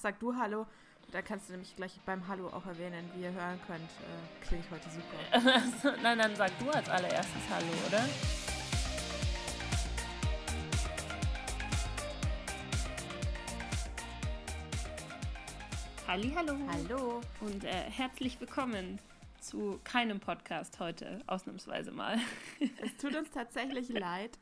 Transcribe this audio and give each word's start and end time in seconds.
sag 0.00 0.18
du 0.20 0.34
Hallo. 0.36 0.66
Da 1.10 1.22
kannst 1.22 1.48
du 1.48 1.52
nämlich 1.52 1.74
gleich 1.74 1.98
beim 2.04 2.28
Hallo 2.28 2.48
auch 2.48 2.66
erwähnen, 2.66 3.10
wie 3.14 3.22
ihr 3.22 3.32
hören 3.32 3.58
könnt. 3.66 3.80
Äh, 3.80 4.44
klinge 4.44 4.62
ich 4.62 4.70
heute 4.70 4.88
super. 4.90 5.96
Nein, 6.02 6.18
dann 6.18 6.36
sag 6.36 6.50
du 6.58 6.68
als 6.70 6.88
allererstes 6.88 7.42
Hallo, 7.50 7.66
oder? 7.86 8.04
Halli, 16.06 16.32
hallo. 16.36 16.56
Hallo. 16.70 17.20
Und 17.40 17.64
äh, 17.64 17.90
herzlich 17.90 18.38
willkommen 18.40 18.98
zu 19.40 19.80
keinem 19.84 20.20
Podcast 20.20 20.78
heute, 20.80 21.20
ausnahmsweise 21.26 21.90
mal. 21.90 22.18
Es 22.82 22.96
tut 22.98 23.14
uns 23.14 23.30
tatsächlich 23.30 23.88
leid, 23.88 24.38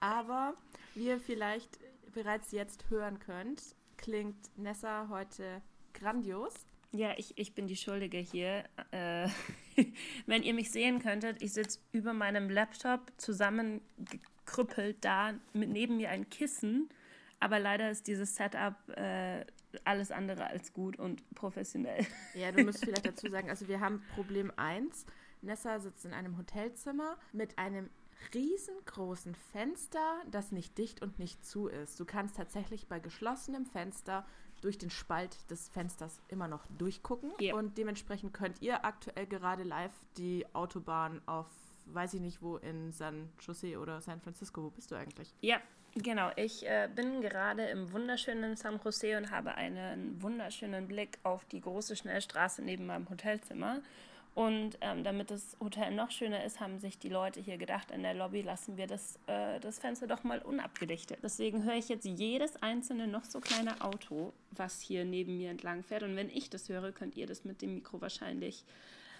aber 0.00 0.54
wie 0.94 1.06
ihr 1.06 1.20
vielleicht 1.20 1.78
bereits 2.12 2.52
jetzt 2.52 2.90
hören 2.90 3.18
könnt, 3.20 3.74
klingt 4.00 4.56
Nessa 4.56 5.08
heute 5.10 5.62
grandios. 5.92 6.54
Ja, 6.92 7.12
ich, 7.16 7.38
ich 7.38 7.54
bin 7.54 7.66
die 7.66 7.76
Schuldige 7.76 8.18
hier. 8.18 8.64
Äh, 8.90 9.28
wenn 10.26 10.42
ihr 10.42 10.54
mich 10.54 10.70
sehen 10.70 11.00
könntet, 11.00 11.42
ich 11.42 11.52
sitze 11.52 11.78
über 11.92 12.12
meinem 12.12 12.50
Laptop 12.50 13.12
zusammengekrüppelt 13.18 15.04
da, 15.04 15.34
mit 15.52 15.68
neben 15.68 15.98
mir 15.98 16.10
ein 16.10 16.28
Kissen. 16.30 16.88
Aber 17.38 17.58
leider 17.58 17.90
ist 17.90 18.06
dieses 18.06 18.34
Setup 18.34 18.74
äh, 18.96 19.44
alles 19.84 20.10
andere 20.10 20.46
als 20.46 20.72
gut 20.72 20.98
und 20.98 21.22
professionell. 21.34 22.06
Ja, 22.34 22.50
du 22.52 22.64
musst 22.64 22.84
vielleicht 22.84 23.06
dazu 23.06 23.28
sagen, 23.28 23.50
also 23.50 23.68
wir 23.68 23.80
haben 23.80 24.02
Problem 24.14 24.50
1. 24.56 25.04
Nessa 25.42 25.78
sitzt 25.78 26.04
in 26.04 26.12
einem 26.12 26.36
Hotelzimmer 26.36 27.16
mit 27.32 27.58
einem 27.58 27.88
riesengroßen 28.34 29.34
Fenster, 29.34 30.22
das 30.30 30.52
nicht 30.52 30.78
dicht 30.78 31.02
und 31.02 31.18
nicht 31.18 31.44
zu 31.44 31.68
ist. 31.68 31.98
Du 31.98 32.04
kannst 32.04 32.36
tatsächlich 32.36 32.86
bei 32.86 33.00
geschlossenem 33.00 33.66
Fenster 33.66 34.26
durch 34.60 34.78
den 34.78 34.90
Spalt 34.90 35.50
des 35.50 35.68
Fensters 35.68 36.20
immer 36.28 36.48
noch 36.48 36.66
durchgucken. 36.78 37.32
Ja. 37.40 37.54
Und 37.54 37.78
dementsprechend 37.78 38.34
könnt 38.34 38.60
ihr 38.60 38.84
aktuell 38.84 39.26
gerade 39.26 39.62
live 39.62 39.92
die 40.16 40.44
Autobahn 40.52 41.22
auf, 41.26 41.46
weiß 41.86 42.14
ich 42.14 42.20
nicht 42.20 42.42
wo, 42.42 42.56
in 42.58 42.92
San 42.92 43.30
Jose 43.40 43.78
oder 43.78 44.00
San 44.00 44.20
Francisco. 44.20 44.62
Wo 44.62 44.70
bist 44.70 44.90
du 44.90 44.96
eigentlich? 44.96 45.32
Ja, 45.40 45.60
genau. 45.94 46.30
Ich 46.36 46.66
äh, 46.66 46.88
bin 46.94 47.20
gerade 47.22 47.64
im 47.66 47.92
wunderschönen 47.92 48.56
San 48.56 48.80
Jose 48.84 49.16
und 49.16 49.30
habe 49.30 49.54
einen 49.54 50.20
wunderschönen 50.22 50.86
Blick 50.86 51.18
auf 51.22 51.44
die 51.46 51.60
große 51.60 51.96
Schnellstraße 51.96 52.62
neben 52.62 52.86
meinem 52.86 53.08
Hotelzimmer. 53.08 53.80
Und 54.34 54.78
ähm, 54.80 55.02
damit 55.02 55.30
das 55.30 55.56
Hotel 55.60 55.92
noch 55.92 56.10
schöner 56.10 56.44
ist, 56.44 56.60
haben 56.60 56.78
sich 56.78 56.98
die 56.98 57.08
Leute 57.08 57.40
hier 57.40 57.58
gedacht, 57.58 57.90
in 57.90 58.02
der 58.02 58.14
Lobby 58.14 58.42
lassen 58.42 58.76
wir 58.76 58.86
das, 58.86 59.18
äh, 59.26 59.58
das 59.60 59.78
Fenster 59.80 60.06
doch 60.06 60.22
mal 60.22 60.40
unabgedichtet. 60.40 61.18
Deswegen 61.22 61.64
höre 61.64 61.74
ich 61.74 61.88
jetzt 61.88 62.04
jedes 62.06 62.62
einzelne 62.62 63.08
noch 63.08 63.24
so 63.24 63.40
kleine 63.40 63.80
Auto, 63.80 64.32
was 64.52 64.80
hier 64.80 65.04
neben 65.04 65.36
mir 65.36 65.50
entlang 65.50 65.82
fährt. 65.82 66.04
Und 66.04 66.14
wenn 66.14 66.30
ich 66.30 66.48
das 66.48 66.68
höre, 66.68 66.92
könnt 66.92 67.16
ihr 67.16 67.26
das 67.26 67.44
mit 67.44 67.60
dem 67.60 67.74
Mikro 67.74 68.00
wahrscheinlich 68.00 68.64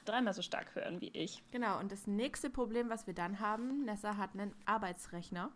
dreimal 0.04 0.32
so 0.32 0.42
stark 0.42 0.74
hören 0.74 1.00
wie 1.00 1.10
ich. 1.12 1.42
Genau, 1.50 1.78
und 1.78 1.92
das 1.92 2.06
nächste 2.06 2.48
Problem, 2.48 2.88
was 2.88 3.06
wir 3.06 3.14
dann 3.14 3.40
haben, 3.40 3.84
Nessa 3.84 4.16
hat 4.16 4.30
einen 4.34 4.54
Arbeitsrechner, 4.64 5.50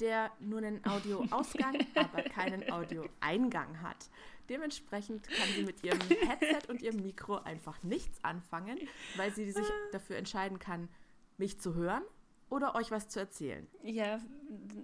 der 0.00 0.32
nur 0.40 0.58
einen 0.58 0.84
Audioausgang, 0.86 1.86
aber 1.94 2.22
keinen 2.22 2.70
Audioeingang 2.70 3.82
hat. 3.82 4.08
Dementsprechend 4.48 5.26
kann 5.28 5.48
sie 5.54 5.62
mit 5.62 5.82
ihrem 5.82 6.00
Headset 6.08 6.68
und 6.68 6.82
ihrem 6.82 7.02
Mikro 7.02 7.36
einfach 7.36 7.82
nichts 7.82 8.22
anfangen, 8.22 8.78
weil 9.16 9.32
sie 9.34 9.50
sich 9.50 9.66
dafür 9.92 10.16
entscheiden 10.16 10.58
kann, 10.58 10.88
mich 11.38 11.58
zu 11.60 11.74
hören 11.74 12.02
oder 12.54 12.74
euch 12.76 12.90
was 12.92 13.08
zu 13.08 13.18
erzählen. 13.18 13.66
Ja, 13.82 14.20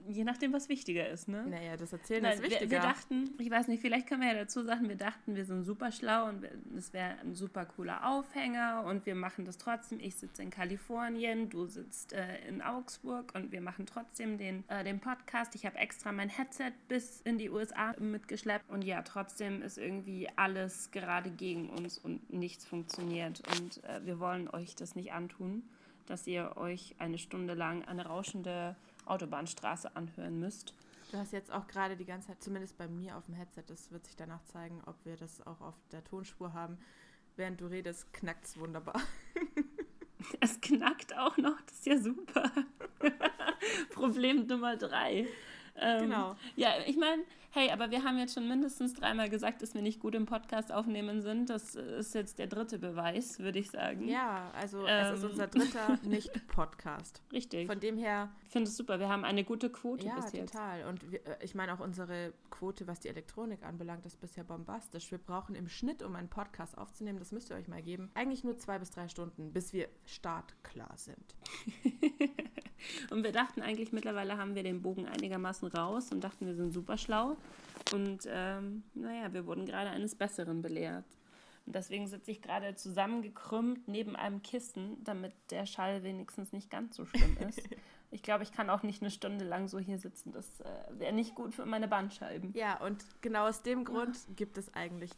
je 0.08 0.24
nachdem, 0.24 0.52
was 0.52 0.68
wichtiger 0.68 1.08
ist, 1.08 1.28
ne? 1.28 1.46
Naja, 1.46 1.76
das 1.76 1.92
Erzählen 1.92 2.22
Nein, 2.24 2.32
ist 2.34 2.42
wir, 2.42 2.50
wichtiger. 2.50 2.70
wir 2.72 2.80
dachten, 2.80 3.30
ich 3.38 3.48
weiß 3.48 3.68
nicht, 3.68 3.80
vielleicht 3.80 4.08
können 4.08 4.22
wir 4.22 4.28
ja 4.28 4.34
dazu 4.34 4.64
sagen, 4.64 4.88
wir 4.88 4.96
dachten, 4.96 5.36
wir 5.36 5.44
sind 5.44 5.62
super 5.62 5.92
schlau 5.92 6.28
und 6.28 6.42
wir- 6.42 6.50
es 6.76 6.92
wäre 6.92 7.18
ein 7.20 7.34
super 7.36 7.64
cooler 7.66 8.04
Aufhänger 8.08 8.82
und 8.86 9.06
wir 9.06 9.14
machen 9.14 9.44
das 9.44 9.56
trotzdem. 9.58 10.00
Ich 10.00 10.16
sitze 10.16 10.42
in 10.42 10.50
Kalifornien, 10.50 11.48
du 11.48 11.66
sitzt 11.66 12.12
äh, 12.12 12.38
in 12.48 12.60
Augsburg 12.60 13.32
und 13.36 13.52
wir 13.52 13.60
machen 13.60 13.86
trotzdem 13.86 14.36
den, 14.36 14.64
äh, 14.68 14.82
den 14.82 14.98
Podcast. 14.98 15.54
Ich 15.54 15.64
habe 15.64 15.78
extra 15.78 16.10
mein 16.10 16.28
Headset 16.28 16.72
bis 16.88 17.20
in 17.20 17.38
die 17.38 17.50
USA 17.50 17.94
mitgeschleppt 18.00 18.68
und 18.68 18.82
ja, 18.82 19.02
trotzdem 19.02 19.62
ist 19.62 19.78
irgendwie 19.78 20.28
alles 20.34 20.90
gerade 20.90 21.30
gegen 21.30 21.70
uns 21.70 21.98
und 21.98 22.32
nichts 22.32 22.64
funktioniert 22.66 23.42
und 23.60 23.84
äh, 23.84 24.04
wir 24.04 24.18
wollen 24.18 24.48
euch 24.48 24.74
das 24.74 24.96
nicht 24.96 25.12
antun, 25.12 25.62
dass 26.10 26.26
ihr 26.26 26.56
euch 26.56 26.96
eine 26.98 27.18
Stunde 27.18 27.54
lang 27.54 27.84
eine 27.84 28.06
rauschende 28.06 28.76
Autobahnstraße 29.06 29.94
anhören 29.94 30.40
müsst. 30.40 30.74
Du 31.12 31.18
hast 31.18 31.32
jetzt 31.32 31.52
auch 31.52 31.66
gerade 31.68 31.96
die 31.96 32.04
ganze 32.04 32.28
Zeit, 32.28 32.42
zumindest 32.42 32.76
bei 32.76 32.88
mir 32.88 33.16
auf 33.16 33.26
dem 33.26 33.34
Headset, 33.34 33.62
das 33.66 33.90
wird 33.90 34.04
sich 34.04 34.16
danach 34.16 34.44
zeigen, 34.44 34.82
ob 34.86 34.96
wir 35.04 35.16
das 35.16 35.44
auch 35.46 35.60
auf 35.60 35.74
der 35.92 36.02
Tonspur 36.04 36.52
haben. 36.52 36.78
Während 37.36 37.60
du 37.60 37.66
redest, 37.66 38.12
knackt 38.12 38.44
es 38.44 38.58
wunderbar. 38.58 39.00
Es 40.38 40.60
knackt 40.60 41.16
auch 41.16 41.38
noch, 41.38 41.58
das 41.62 41.78
ist 41.78 41.86
ja 41.86 41.98
super. 41.98 42.52
Problem 43.94 44.46
Nummer 44.46 44.76
drei. 44.76 45.26
Ähm, 45.80 46.02
Genau. 46.02 46.36
Ja, 46.56 46.70
ich 46.86 46.96
meine, 46.96 47.22
hey, 47.52 47.70
aber 47.70 47.90
wir 47.90 48.04
haben 48.04 48.18
jetzt 48.18 48.34
schon 48.34 48.46
mindestens 48.46 48.94
dreimal 48.94 49.28
gesagt, 49.28 49.60
dass 49.62 49.74
wir 49.74 49.82
nicht 49.82 49.98
gut 50.00 50.14
im 50.14 50.26
Podcast 50.26 50.70
aufnehmen 50.70 51.20
sind. 51.22 51.50
Das 51.50 51.74
ist 51.74 52.14
jetzt 52.14 52.38
der 52.38 52.46
dritte 52.46 52.78
Beweis, 52.78 53.38
würde 53.40 53.58
ich 53.58 53.70
sagen. 53.70 54.06
Ja, 54.06 54.50
also 54.54 54.86
es 54.86 55.18
ist 55.18 55.24
Ähm. 55.24 55.30
unser 55.30 55.46
dritter 55.48 55.98
Nicht-Podcast. 56.02 57.22
Richtig. 57.32 57.66
Von 57.66 57.80
dem 57.80 57.96
her, 57.96 58.30
ich 58.44 58.50
finde 58.50 58.68
es 58.68 58.76
super. 58.76 58.98
Wir 59.00 59.08
haben 59.08 59.24
eine 59.24 59.42
gute 59.42 59.70
Quote 59.70 60.06
ja, 60.06 60.14
bis 60.14 60.32
jetzt. 60.32 60.52
total. 60.52 60.84
Und 60.84 61.10
wir, 61.10 61.26
äh, 61.26 61.36
ich 61.44 61.54
meine 61.54 61.74
auch 61.74 61.80
unsere 61.80 62.32
Quote, 62.50 62.86
was 62.86 63.00
die 63.00 63.08
Elektronik 63.08 63.64
anbelangt, 63.64 64.06
ist 64.06 64.20
bisher 64.20 64.44
bombastisch. 64.44 65.10
Wir 65.10 65.18
brauchen 65.18 65.54
im 65.54 65.68
Schnitt, 65.68 66.02
um 66.02 66.14
einen 66.14 66.28
Podcast 66.28 66.76
aufzunehmen, 66.78 67.18
das 67.18 67.32
müsst 67.32 67.50
ihr 67.50 67.56
euch 67.56 67.68
mal 67.68 67.82
geben, 67.82 68.10
eigentlich 68.14 68.44
nur 68.44 68.58
zwei 68.58 68.78
bis 68.78 68.90
drei 68.90 69.08
Stunden, 69.08 69.52
bis 69.52 69.72
wir 69.72 69.88
startklar 70.04 70.92
sind. 70.96 71.34
Und 73.10 73.24
wir 73.24 73.32
dachten 73.32 73.62
eigentlich, 73.62 73.92
mittlerweile 73.92 74.36
haben 74.36 74.54
wir 74.54 74.62
den 74.62 74.82
Bogen 74.82 75.06
einigermaßen 75.06 75.68
raus 75.68 76.12
und 76.12 76.22
dachten, 76.22 76.46
wir 76.46 76.54
sind 76.54 76.72
super 76.72 76.96
schlau. 76.96 77.36
Und 77.92 78.20
ähm, 78.26 78.82
naja, 78.94 79.32
wir 79.32 79.46
wurden 79.46 79.66
gerade 79.66 79.90
eines 79.90 80.14
Besseren 80.14 80.62
belehrt. 80.62 81.04
Und 81.66 81.74
deswegen 81.74 82.08
sitze 82.08 82.30
ich 82.30 82.42
gerade 82.42 82.74
zusammengekrümmt 82.74 83.86
neben 83.86 84.16
einem 84.16 84.42
Kissen, 84.42 85.02
damit 85.04 85.32
der 85.50 85.66
Schall 85.66 86.02
wenigstens 86.02 86.52
nicht 86.52 86.70
ganz 86.70 86.96
so 86.96 87.04
schlimm 87.04 87.36
ist. 87.48 87.62
ich 88.10 88.22
glaube, 88.22 88.42
ich 88.42 88.52
kann 88.52 88.70
auch 88.70 88.82
nicht 88.82 89.02
eine 89.02 89.10
Stunde 89.10 89.44
lang 89.44 89.68
so 89.68 89.78
hier 89.78 89.98
sitzen. 89.98 90.32
Das 90.32 90.60
äh, 90.60 90.64
wäre 90.98 91.12
nicht 91.12 91.34
gut 91.34 91.54
für 91.54 91.66
meine 91.66 91.88
Bandscheiben. 91.88 92.52
Ja, 92.54 92.80
und 92.80 93.04
genau 93.20 93.48
aus 93.48 93.62
dem 93.62 93.84
Grund 93.84 94.18
gibt 94.36 94.58
es 94.58 94.74
eigentlich 94.74 95.10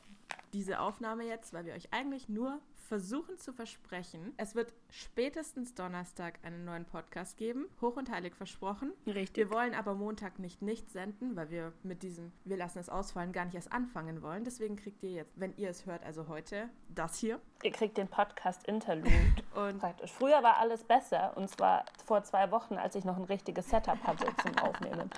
diese 0.53 0.81
Aufnahme 0.81 1.25
jetzt, 1.25 1.53
weil 1.53 1.65
wir 1.65 1.75
euch 1.75 1.93
eigentlich 1.93 2.29
nur 2.29 2.61
versuchen 2.82 3.38
zu 3.38 3.53
versprechen, 3.53 4.32
es 4.37 4.54
wird 4.54 4.72
spätestens 4.91 5.75
Donnerstag 5.75 6.38
einen 6.43 6.65
neuen 6.65 6.84
Podcast 6.84 7.37
geben, 7.37 7.66
hoch 7.81 7.97
und 7.97 8.10
heilig 8.10 8.34
versprochen. 8.34 8.93
Richtig. 9.06 9.37
Wir 9.37 9.50
wollen 9.50 9.75
aber 9.75 9.94
Montag 9.94 10.38
nicht 10.38 10.62
nicht 10.62 10.91
senden, 10.91 11.37
weil 11.37 11.50
wir 11.50 11.72
mit 11.82 12.03
diesem 12.03 12.32
Wir 12.44 12.56
lassen 12.56 12.78
es 12.78 12.88
ausfallen 12.88 13.32
gar 13.32 13.44
nicht 13.44 13.54
erst 13.54 13.72
anfangen 13.72 14.22
wollen. 14.22 14.44
Deswegen 14.44 14.76
kriegt 14.76 15.03
ihr 15.03 15.10
jetzt, 15.10 15.32
wenn 15.37 15.56
ihr 15.56 15.70
es 15.70 15.87
hört, 15.87 16.04
also 16.04 16.28
heute, 16.28 16.69
das 16.88 17.19
hier. 17.19 17.41
Ihr 17.62 17.72
kriegt 17.72 17.97
den 17.97 18.09
Podcast 18.09 18.66
Interlude. 18.66 19.10
Und 19.54 19.78
Praktisch. 19.78 20.10
Früher 20.12 20.43
war 20.43 20.59
alles 20.59 20.84
besser 20.84 21.37
und 21.37 21.49
zwar 21.49 21.84
vor 22.04 22.22
zwei 22.25 22.50
Wochen, 22.50 22.75
als 22.75 22.94
ich 22.94 23.04
noch 23.04 23.16
ein 23.16 23.25
richtiges 23.25 23.69
Setup 23.69 24.03
hatte 24.04 24.26
zum 24.43 24.56
Aufnehmen. 24.59 25.10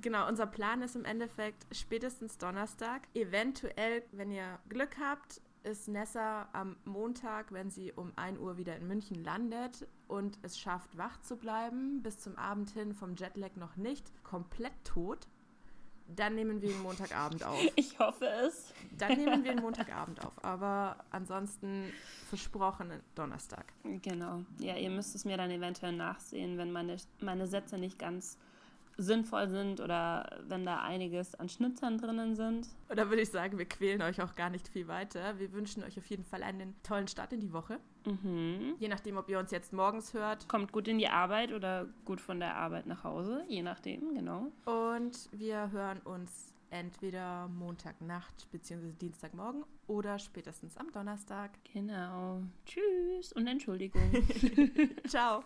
genau, 0.00 0.28
unser 0.28 0.46
Plan 0.46 0.82
ist 0.82 0.96
im 0.96 1.04
Endeffekt 1.04 1.66
spätestens 1.72 2.38
Donnerstag. 2.38 3.02
Eventuell, 3.14 4.02
wenn 4.12 4.30
ihr 4.30 4.58
Glück 4.68 4.96
habt, 5.00 5.40
ist 5.68 5.86
Nessa 5.86 6.48
am 6.54 6.76
Montag, 6.86 7.52
wenn 7.52 7.70
sie 7.70 7.92
um 7.92 8.12
1 8.16 8.38
Uhr 8.38 8.56
wieder 8.56 8.74
in 8.76 8.88
München 8.88 9.22
landet 9.22 9.86
und 10.08 10.38
es 10.42 10.58
schafft, 10.58 10.96
wach 10.96 11.20
zu 11.20 11.36
bleiben, 11.36 12.02
bis 12.02 12.18
zum 12.18 12.36
Abend 12.38 12.70
hin 12.70 12.94
vom 12.94 13.14
Jetlag 13.16 13.54
noch 13.56 13.76
nicht, 13.76 14.10
komplett 14.24 14.72
tot. 14.84 15.28
Dann 16.08 16.34
nehmen 16.34 16.62
wir 16.62 16.70
ihn 16.70 16.80
Montagabend 16.80 17.44
auf. 17.44 17.60
Ich 17.76 17.98
hoffe 17.98 18.26
es. 18.46 18.72
Dann 18.96 19.18
nehmen 19.18 19.44
wir 19.44 19.52
ihn 19.52 19.60
Montagabend 19.62 20.24
auf. 20.24 20.32
Aber 20.42 21.04
ansonsten 21.10 21.92
versprochen 22.30 22.90
Donnerstag. 23.14 23.74
Genau. 24.00 24.40
Ja, 24.58 24.74
ihr 24.76 24.88
müsst 24.88 25.14
es 25.14 25.26
mir 25.26 25.36
dann 25.36 25.50
eventuell 25.50 25.92
nachsehen, 25.92 26.56
wenn 26.56 26.72
meine, 26.72 26.96
meine 27.20 27.46
Sätze 27.46 27.76
nicht 27.76 27.98
ganz 27.98 28.38
sinnvoll 28.98 29.48
sind 29.48 29.80
oder 29.80 30.40
wenn 30.48 30.64
da 30.64 30.80
einiges 30.80 31.34
an 31.36 31.48
Schnitzern 31.48 31.98
drinnen 31.98 32.34
sind. 32.34 32.68
Da 32.88 33.08
würde 33.08 33.22
ich 33.22 33.30
sagen, 33.30 33.56
wir 33.56 33.64
quälen 33.64 34.02
euch 34.02 34.20
auch 34.20 34.34
gar 34.34 34.50
nicht 34.50 34.68
viel 34.68 34.88
weiter. 34.88 35.38
Wir 35.38 35.52
wünschen 35.52 35.84
euch 35.84 35.96
auf 35.96 36.06
jeden 36.06 36.24
Fall 36.24 36.42
einen 36.42 36.74
tollen 36.82 37.06
Start 37.06 37.32
in 37.32 37.40
die 37.40 37.52
Woche. 37.52 37.78
Mhm. 38.04 38.74
Je 38.78 38.88
nachdem, 38.88 39.16
ob 39.16 39.28
ihr 39.28 39.38
uns 39.38 39.52
jetzt 39.52 39.72
morgens 39.72 40.14
hört. 40.14 40.48
Kommt 40.48 40.72
gut 40.72 40.88
in 40.88 40.98
die 40.98 41.08
Arbeit 41.08 41.52
oder 41.52 41.86
gut 42.04 42.20
von 42.20 42.40
der 42.40 42.56
Arbeit 42.56 42.86
nach 42.86 43.04
Hause, 43.04 43.44
je 43.48 43.62
nachdem, 43.62 44.14
genau. 44.14 44.50
Und 44.64 45.28
wir 45.32 45.70
hören 45.70 46.00
uns 46.00 46.52
entweder 46.70 47.48
Montagnacht 47.48 48.50
bzw. 48.50 48.92
Dienstagmorgen 49.00 49.64
oder 49.86 50.18
spätestens 50.18 50.76
am 50.76 50.90
Donnerstag. 50.92 51.52
Genau. 51.72 52.42
Tschüss 52.66 53.32
und 53.32 53.46
Entschuldigung. 53.46 54.10
Ciao. 55.06 55.42